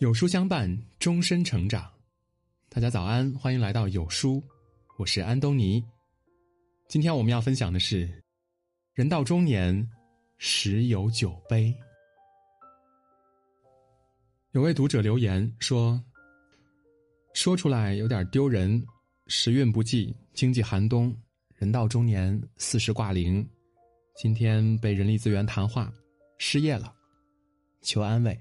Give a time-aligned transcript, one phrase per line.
[0.00, 0.66] 有书相伴，
[0.98, 1.86] 终身成长。
[2.70, 4.42] 大家早安，欢迎来到有书，
[4.96, 5.84] 我是安东尼。
[6.88, 8.10] 今天我们要分享的是：
[8.94, 9.86] 人到中年，
[10.38, 11.70] 十有九悲。
[14.52, 16.02] 有位读者留言说
[17.36, 18.82] ：“说出来有点丢人，
[19.26, 21.14] 时运不济，经济寒冬，
[21.56, 23.46] 人到中年，四十挂零，
[24.16, 25.92] 今天被人力资源谈话，
[26.38, 26.90] 失业了，
[27.82, 28.34] 求安慰。”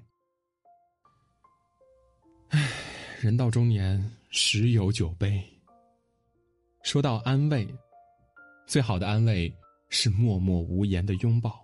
[3.22, 5.44] 人到中年，十有九悲。
[6.84, 7.68] 说到安慰，
[8.66, 9.54] 最好的安慰
[9.90, 11.62] 是默默无言的拥抱。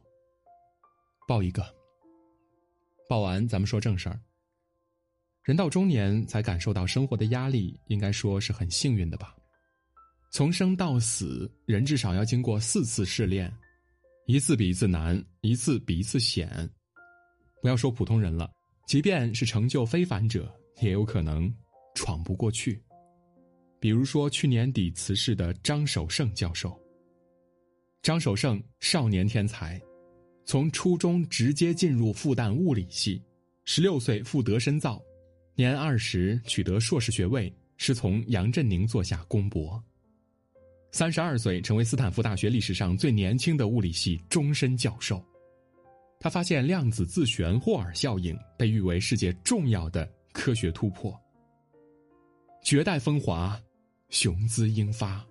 [1.25, 1.65] 抱一个，
[3.07, 4.19] 抱完咱们说正事儿。
[5.43, 9.33] 人到中年才感受到生活的压力，应该说是很幸运的吧。
[10.33, 13.49] 从生到死，人至少要经过四次试炼，
[14.25, 16.69] 一次比一次难，一次比一次险。
[17.61, 18.51] 不要说普通人了，
[18.85, 20.53] 即便是成就非凡者。
[20.81, 21.53] 也有可能
[21.93, 22.81] 闯不过去，
[23.79, 26.79] 比如说去年底辞世的张守胜教授。
[28.01, 29.81] 张守胜少年天才，
[30.45, 33.21] 从初中直接进入复旦物理系，
[33.63, 35.01] 十六岁复得深造，
[35.55, 39.83] 年二十取得硕士学位，师从杨振宁座下公博。
[40.91, 45.23] 三十二岁成为斯坦福大学历史上最年轻的物理系终身教授。
[46.19, 50.09] 他发现量子自旋霍尔效应，被誉为世界重要的。
[50.35, 51.17] 科学突破，
[52.61, 53.57] 绝代风华，
[54.09, 55.25] 雄姿英发。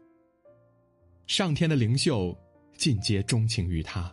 [1.27, 2.37] 上天的灵秀
[2.79, 4.13] 尽皆钟情于他。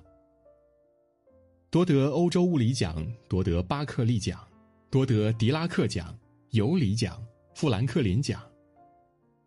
[1.69, 4.45] 夺得欧洲物理奖，夺得巴克利奖，
[4.89, 6.15] 夺得狄拉克奖、
[6.49, 8.43] 尤里奖、富兰克林奖，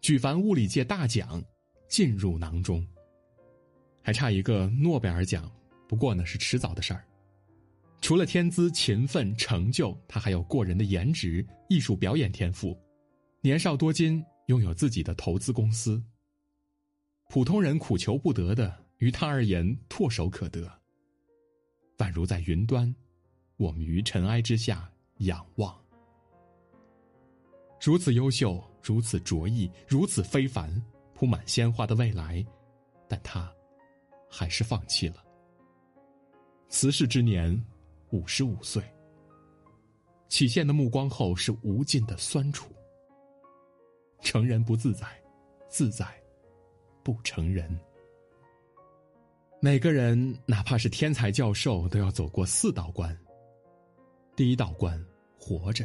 [0.01, 1.45] 举凡物理界大奖
[1.89, 2.84] 尽入囊中。
[4.03, 5.48] 还差一个诺贝尔奖，
[5.86, 7.06] 不过呢是迟早的事儿。
[8.05, 12.79] 除了天资、勤奋、成就，他还有过人的颜值、艺术表演天赋。
[13.41, 16.05] 年少多金，拥有自己的投资公司。
[17.31, 20.70] 普通人苦求不得的，于他而言唾手可得。
[21.97, 22.95] 宛如在云端，
[23.57, 24.87] 我们于尘埃之下
[25.20, 25.75] 仰望。
[27.83, 30.70] 如此优秀，如此卓异，如此非凡，
[31.14, 32.45] 铺满鲜花的未来，
[33.09, 33.51] 但他
[34.29, 35.25] 还是放弃了。
[36.69, 37.59] 辞世之年。
[38.14, 38.80] 五十五岁，
[40.29, 42.73] 起现的目光后是无尽的酸楚。
[44.20, 45.05] 成人不自在，
[45.69, 46.07] 自在
[47.02, 47.77] 不成人。
[49.61, 50.17] 每个人
[50.47, 53.19] 哪怕是天才教授，都要走过四道关。
[54.36, 55.05] 第一道关，
[55.36, 55.85] 活着。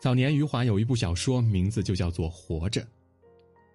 [0.00, 2.80] 早年余华有一部小说，名字就叫做《活着》，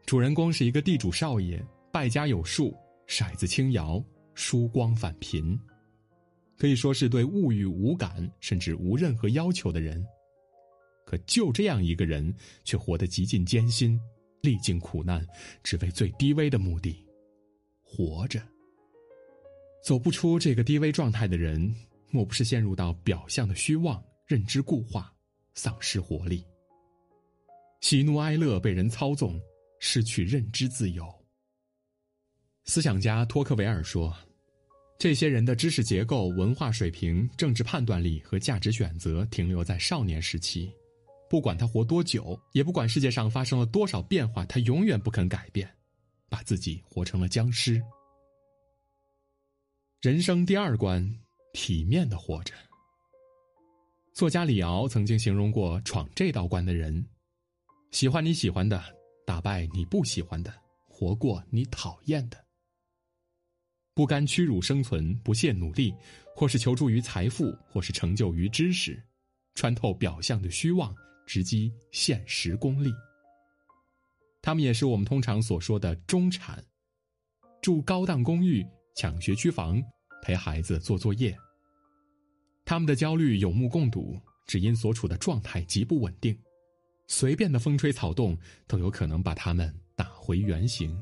[0.04, 2.76] 主人公是一个地主少爷，败家有术，
[3.06, 4.04] 骰子轻摇，
[4.34, 5.60] 输光返贫。
[6.58, 10.06] 可以说是对物欲无感，甚至无任何要求的人。
[11.06, 14.00] 可就这样一个人，却活得极尽艰辛，
[14.42, 15.26] 历尽苦难，
[15.64, 17.04] 只为最低微的目的——
[17.82, 18.42] 活着。
[19.84, 21.76] 走不出这个低微状态的人，
[22.12, 25.12] 莫不是陷入到表象的虚妄、认知固化、
[25.56, 26.46] 丧失活力、
[27.82, 29.42] 喜怒哀乐被人操纵，
[29.80, 31.12] 失去认知自由。
[32.66, 34.16] 思想家托克维尔说。
[35.02, 40.72] 这些人的知识结构、文化水平、政治判断力和价值选择停留在少年时期，
[41.28, 45.68] 不管他活多久，也不管世界上发生了多少变化，他永远不肯改变，
[46.30, 47.82] 把自己活成了僵尸。
[50.02, 51.04] 人生第二关，
[51.52, 52.54] 体面的活着。
[54.14, 57.04] 作家李敖曾经形容过闯这道关的人：
[57.90, 58.80] 喜欢你喜欢的，
[59.26, 60.54] 打败你不喜欢的，
[60.88, 62.38] 活过你讨厌的。
[63.94, 65.94] 不甘屈辱生存，不懈努力，
[66.36, 69.02] 或是求助于财富，或是成就于知识，
[69.56, 72.94] 穿透表象的虚妄，直击现实功利。
[74.42, 76.64] 他们也是我们通常所说的中产，
[77.62, 78.66] 住高档公寓，
[78.96, 79.84] 抢学区房，
[80.24, 81.38] 陪孩子做作业。
[82.64, 84.18] 他们的焦虑有目共睹，
[84.48, 86.36] 只因所处的状态极不稳定，
[87.08, 88.38] 随便的风吹草动
[88.68, 90.98] 都有可能把他们打回原形。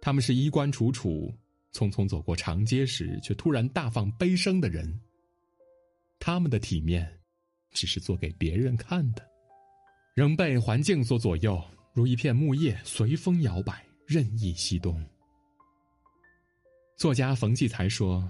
[0.00, 1.34] 他们是衣冠楚楚。
[1.76, 4.98] 匆匆走过长街时，却突然大放悲声的人。
[6.18, 7.06] 他们的体面，
[7.72, 9.22] 只是做给别人看的，
[10.14, 11.62] 仍被环境所左右，
[11.92, 15.04] 如一片木叶随风摇摆，任意西东。
[16.96, 18.26] 作家冯骥才说：“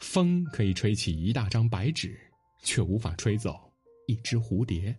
[0.00, 2.18] 风可以吹起一大张白纸，
[2.62, 3.70] 却无法吹走
[4.06, 4.96] 一只蝴蝶，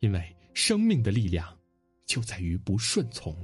[0.00, 1.58] 因为生命的力量
[2.04, 3.34] 就在于不顺从。”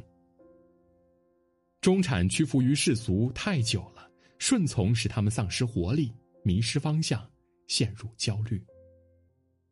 [1.84, 6.10] 中产屈服于世俗太久了，顺从使他们丧失活力、
[6.42, 7.31] 迷失方向，
[7.66, 8.58] 陷入焦虑。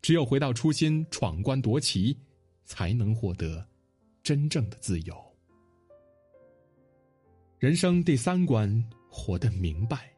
[0.03, 2.15] 只有回到初心，闯关夺旗，
[2.67, 3.67] 才能获得
[4.23, 5.17] 真正的自由。
[7.59, 8.71] 人生第三关，
[9.09, 10.13] 活得明白。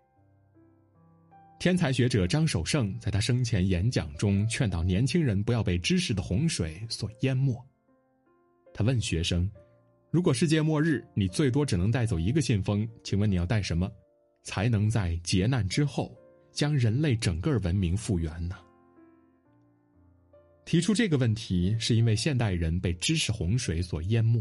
[1.61, 7.65] 天才学者张守胜在他生前演讲中劝导年轻人不要被知识的洪水所淹没。
[8.73, 9.49] 他问学生
[10.15, 13.91] ：“如果世界末日，你最多只能带走一个信封，请问你要带什么，
[14.45, 16.17] 才能在劫难之后
[16.53, 18.57] 将人类整个文明复原呢？”
[20.65, 24.41] 提出这个问题，是因为现代人被知识洪水所淹没。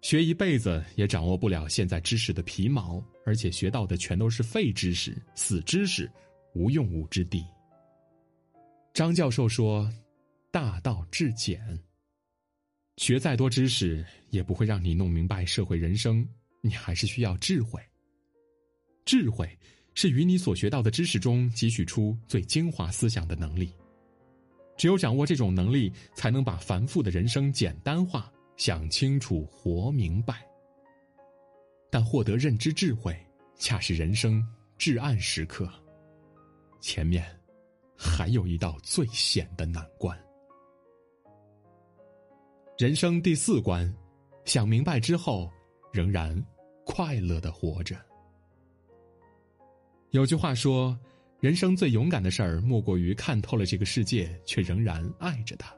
[0.00, 6.10] 学一辈子也掌握不了现在知识的皮毛，而且学到的全都是废知识、死知识，
[6.56, 7.46] 无用武之地。
[8.94, 9.88] 张教授说
[10.50, 11.78] ：“大道至简，
[12.96, 16.26] 学再多知识也不会让你弄明白社会人生，
[16.60, 17.80] 你还是需要智慧。
[19.04, 19.48] 智慧
[19.94, 23.72] 是与你所学到的知识中汲取出最精华思想的能力。
[24.76, 30.46] 只有掌握这种能力，才能把繁复的人生简单化。”想清楚，活明白。
[31.90, 33.18] 但获得认知智慧，
[33.56, 35.66] 恰是人生至暗时刻。
[36.78, 37.24] 前面
[37.96, 40.14] 还有一道最险的难关。
[42.76, 43.90] 人生第四关，
[44.50, 45.48] 想明白之后，
[45.92, 46.36] 仍然
[46.84, 47.96] 快乐的活着。
[50.10, 50.98] 有句话说
[51.38, 55.72] ：“人生最勇敢的事儿，莫过于看透了这个世界，却仍然爱着它。”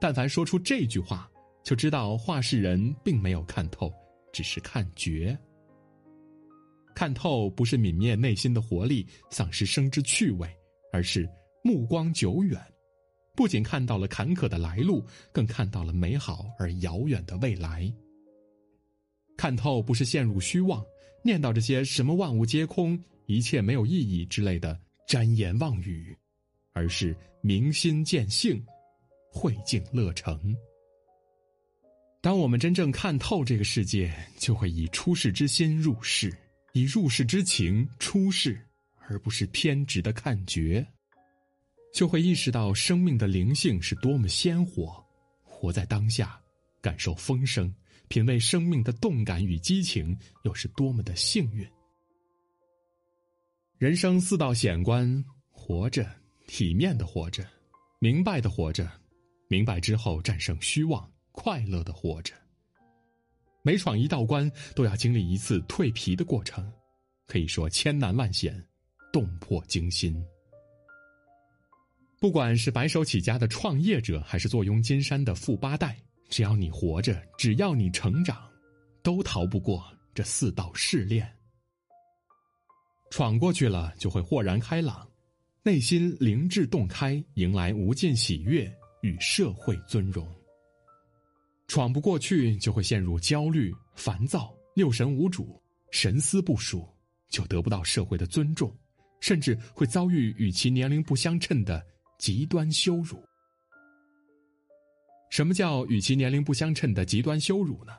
[0.00, 1.30] 但凡说出这句话，
[1.62, 3.94] 就知道话事人并没有看透，
[4.32, 5.38] 只是看绝。
[6.96, 10.52] 看透不是泯灭内心的活力，丧失生之趣味，
[10.92, 11.30] 而是
[11.62, 12.60] 目光久远，
[13.34, 17.92] 不仅看到了坎坷的来路，更看到了美好而遥远的未来。
[19.36, 20.84] 看透不是陷入虚妄，
[21.22, 26.16] 念叨这些什么万物皆空、一切没有意义之类的沾言妄语，
[26.72, 28.62] 而是明心见性。
[29.32, 30.52] 慧境乐成。
[32.20, 36.36] 当我们真正看透这个世界，就会以出世之心入世，
[36.72, 38.60] 以入世之情出世，
[39.06, 40.84] 而不是偏执的看绝。
[41.92, 45.04] 就会意识到生命的灵性是多么鲜活，
[45.42, 46.40] 活在当下，
[46.80, 47.72] 感受风声，
[48.08, 51.66] 品味生命的动感与激情，又是多么的幸运。
[53.78, 56.06] 人生四道险关，活着，
[56.46, 57.46] 体面的活着，
[57.98, 58.90] 明白的活着。
[59.48, 62.32] 明白之后，战胜虚妄，快乐的活着。
[63.62, 66.72] 每闯一道关，都要经历一次蜕皮的过程，
[67.26, 68.64] 可以说千难万险，
[69.12, 70.24] 动魄惊心。
[72.20, 75.96] 不管是白手起家的创业者，还是坐拥金山的富八代，
[76.28, 78.46] 只要你活着，只要你成长，
[79.02, 79.82] 都逃不过
[80.14, 81.26] 这四道试炼。
[83.10, 85.08] 闯过去了，就会豁然开朗，
[85.62, 88.70] 内心灵智洞开，迎来无尽喜悦。
[89.02, 90.28] 与社会尊荣，
[91.68, 95.58] 闯不过去就会陷入焦虑、烦躁、六神无主、
[95.90, 96.86] 神思不属，
[97.30, 98.70] 就得不到社会的尊重，
[99.18, 101.82] 甚至会遭遇与其年龄不相称的
[102.20, 103.18] 极端羞辱。
[105.30, 107.94] 什么叫与其年龄不相称的极端羞辱呢？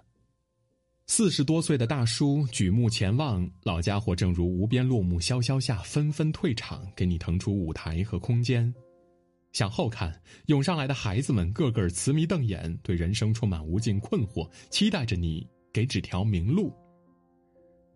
[1.08, 8.72] 四十多岁的大叔举目前望，老家伙正如无边落木萧萧下纷纷退场，给你腾出舞台和空间。
[9.54, 16.72] 向后看，涌上来的孩子们个个慈眉瞪眼，对人生充满无尽困惑，期待着你给指条明路。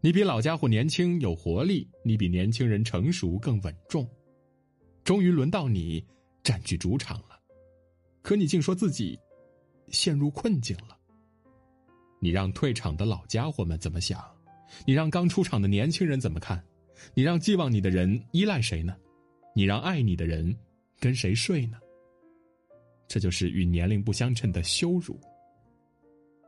[0.02, 4.10] 你比老家伙年轻有活力，你比年轻人成熟更稳重。
[5.04, 6.04] 终于轮到你
[6.46, 7.40] 占据主场了，
[8.22, 9.20] 可你竟说自己
[9.90, 10.96] 陷入困境了。
[12.20, 14.24] 你让退场的老家伙们怎么想？
[14.86, 16.64] 你让刚出场的年轻人怎么看？
[17.16, 18.96] 你让寄望你的人依赖谁呢？
[19.56, 20.56] 你让爱你的人？
[21.00, 21.80] 跟谁睡呢？
[23.08, 25.20] 这就是与年龄不相称的羞辱。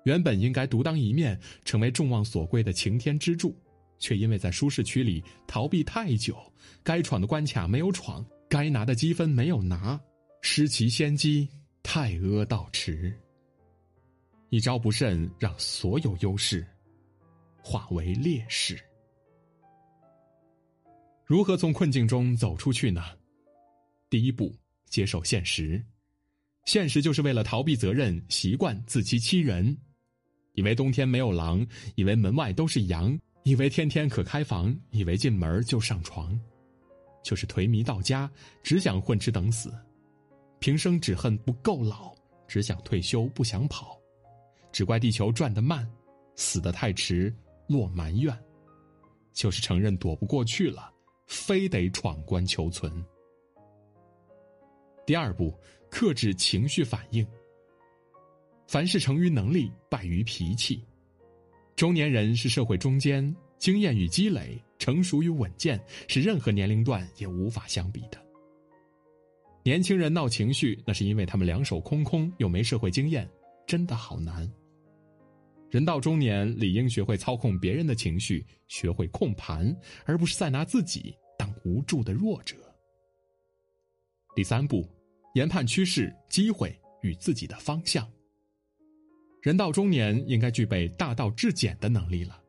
[0.03, 3.55] 原本应该独当一面，成为众望所归的擎天之柱，
[3.97, 6.37] 却因为在舒适区里逃避太久，
[6.83, 9.99] 该闯的关卡没有闯，该拿的积分没有拿，
[10.41, 11.47] 失其先机，
[11.83, 13.13] 太阿道迟。
[14.49, 16.65] 一招不慎，让所有优势
[17.61, 18.79] 化为劣势。
[21.25, 23.03] 如何从困境中走出去呢？
[24.09, 25.83] 第一步，接受现实。
[26.63, 29.77] 现实就是为了逃避责任，习惯自欺欺人，
[30.53, 36.39] 以为冬天没有狼，以为门外都是羊，以为天天可开房，以为进门就上床，
[37.27, 38.31] 就是颓靡到家，
[38.63, 39.69] 只想混吃等死，
[40.59, 42.15] 平生只恨不够老，
[42.47, 43.99] 只想退休不想跑，
[44.71, 45.85] 只怪地球转得慢，
[46.37, 47.35] 死得太迟，
[47.67, 48.33] 落埋怨，
[49.33, 50.89] 就是承认躲不过去了，
[51.25, 52.89] 非得闯关求存。
[55.05, 55.53] 第二步，
[55.91, 57.27] 克制情绪反应。
[58.67, 60.81] 凡事成于能力，败于脾气。
[61.75, 68.23] 中年人是社会中间，经验与积累、成熟与稳健，是任何年龄段也无法相比的。
[69.63, 73.29] 年轻人闹情绪，那是因为他们两手空空，又没社会经验，
[73.65, 74.49] 真的好难。
[75.69, 82.55] 人到中年，理应学会操控别人的情绪，学会控盘，而不是再拿自己当无助的弱者。
[84.33, 84.87] 第三步，
[85.33, 88.07] 研判趋势、机会与自己的方向。
[89.41, 92.41] 人到中年，应该具备大道至简的能力了，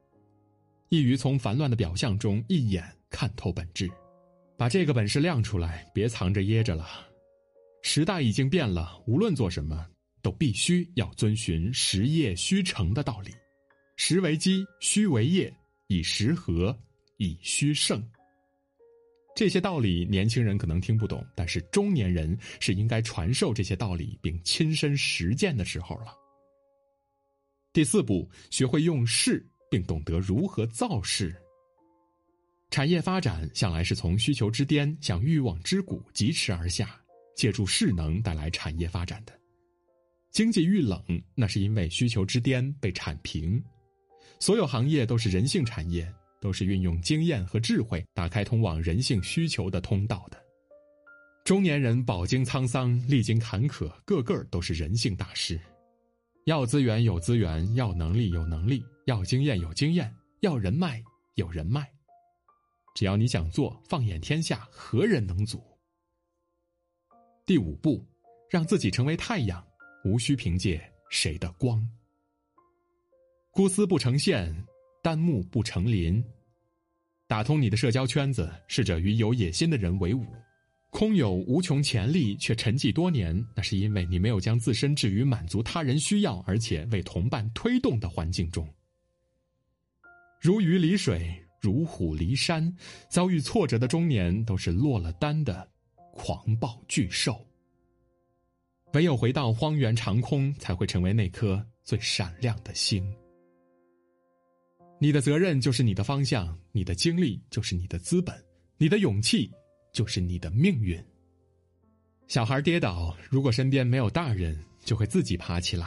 [0.89, 3.91] 易于从繁乱的表象中一眼看透本质，
[4.57, 6.87] 把这个本事亮出来，别藏着掖着了。
[7.83, 9.87] 时代已经变了，无论做什么。
[10.21, 13.31] 都必须要遵循实业虚成的道理，
[13.97, 15.51] 实为基，虚为业，
[15.87, 16.77] 以实合，
[17.19, 18.05] 以虚胜。
[19.35, 26.13] 这些道理年轻人可能听不懂，但是中年人是应该传授这些道理并亲身实践的时候了。
[27.73, 31.35] 第四步，学会用事，并懂得如何造势。
[32.71, 37.01] 产业发展向来是从需求之巅向欲望之谷疾驰而下，
[37.35, 39.33] 借助势能带来产业发展的。
[40.31, 41.03] 经济遇冷，
[41.35, 43.63] 那是因为需求之巅被铲平。
[44.39, 46.07] 所有行业都是人性产业，
[46.41, 50.39] 都是运用经验和智慧打开通往人性需求的通道的。
[51.45, 55.59] 中年人饱经沧桑，历经坎坷，个个都是人性大师。
[56.49, 61.87] 要资源有资源，要能力有能力，要经验有经验，要人脉有人脉。
[62.95, 65.63] 只要你想做，放眼天下，何人能阻？
[67.45, 68.03] 第五步，
[68.49, 69.63] 让自己成为太阳。
[70.07, 71.87] 无需凭借谁的光，
[73.51, 74.51] 孤丝不成线，
[75.03, 76.25] 单木不成林。
[77.27, 80.25] 打通你的社交圈子，试着与有野心的人为伍。
[80.91, 88.67] 空有无穷潜力却沉寂多年，那是因为你没有将自身置于满足他人需要，而且为同伴推动的环境中。
[90.41, 92.75] 如鱼离水，如虎离山，
[93.11, 95.69] 遭遇挫折的中年都是落了单的
[96.13, 97.45] 狂暴巨兽。
[98.95, 103.05] 唯有回到荒原长空，才会成为那颗最闪亮的星。
[104.99, 108.35] 你的责任就是你的方向，你的经历就是你的资本，
[108.79, 109.53] 你的勇气
[109.93, 111.03] 就是你的命运。
[112.27, 115.87] 小孩跌倒，如果身边没有大人，就会自己爬起来；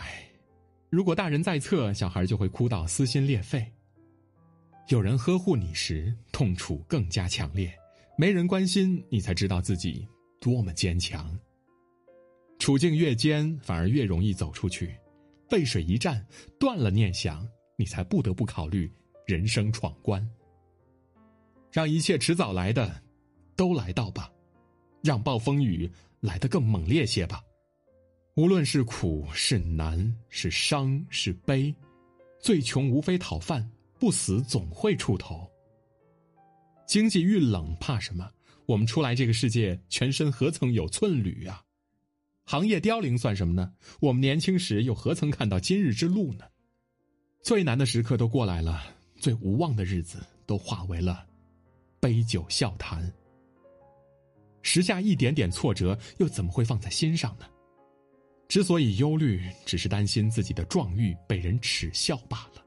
[0.90, 3.66] 如果大人在侧，小孩就会哭到撕心裂肺。
[4.88, 7.70] 有人呵护你时，痛楚更加强烈；
[8.18, 10.08] 没人关心你，才知道自己
[10.40, 11.38] 多么坚强。
[12.58, 14.96] 处境越艰，反而越容易走出去。
[15.50, 16.26] 背水一战，
[16.60, 18.92] 断了念想，你才不得不考虑
[19.26, 20.28] 人生闯关。
[21.72, 23.02] 让一切迟早来的，
[23.56, 24.32] 都来到吧；
[25.04, 25.90] 让暴风雨
[26.20, 27.44] 来得更猛烈些吧。
[28.36, 31.74] 无论是苦是难是伤是悲，
[32.40, 35.50] 最穷无非讨饭，不死总会出头。
[36.88, 38.32] 经济遇冷，怕什么？
[38.66, 41.62] 我们出来这个世界，全身何曾有寸缕啊！
[42.46, 43.74] 行业凋零算什么呢？
[44.00, 46.46] 我们年轻时又何曾看到今日之路呢？
[47.42, 48.82] 最难的时刻都过来了，
[49.18, 51.26] 最无望的日子都化为了
[52.00, 53.12] 杯酒笑谈。
[54.62, 57.46] 时下一点点挫折，又怎么会放在心上呢？
[58.48, 62.64] 之所以忧虑，只是担心自己的壮欲被人耻笑罢了。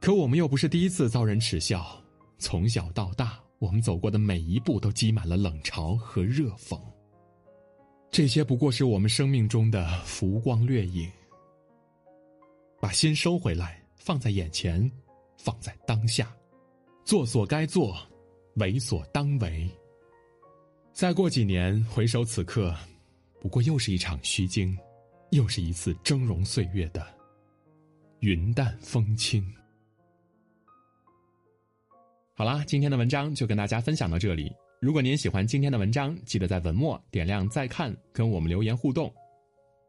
[0.00, 2.00] 可我们又不是第一次遭人耻笑，
[2.38, 6.78] 从小到大，我们走过的每一步都积满了冷嘲和热讽。
[8.10, 11.10] 这些不过是我们生命中的浮光掠影。
[12.80, 14.88] 把心收回来，放在眼前，
[15.38, 16.32] 放在当下，
[17.04, 17.98] 做所该做，
[18.56, 19.68] 为所当为。
[20.94, 22.72] 再过几年，回首此刻，
[23.40, 24.78] 不过又是一场虚惊，
[25.32, 27.04] 又是一次峥嵘岁月的
[28.20, 29.44] 云淡风轻。
[32.32, 34.54] 好啦，今天的文章就跟大家分享到这里。
[34.80, 39.12] 如果您喜欢今天的文章，记得在文末点亮再看，跟我们留言互动。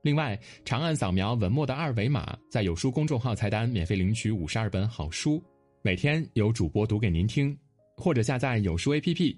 [0.01, 5.39] 另外，长按扫描文末的二维码，在有书公众号菜单免费领取五十二本好书，
[5.83, 7.55] 每天有主播读给您听，
[7.95, 9.37] 或者下载有书 APP，